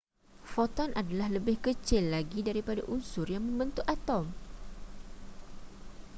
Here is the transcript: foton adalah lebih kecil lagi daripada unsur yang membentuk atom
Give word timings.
foton 0.51 0.89
adalah 1.01 1.29
lebih 1.37 1.57
kecil 1.65 2.03
lagi 2.15 2.39
daripada 2.49 2.81
unsur 2.95 3.27
yang 3.35 3.43
membentuk 3.45 3.85
atom 3.85 4.33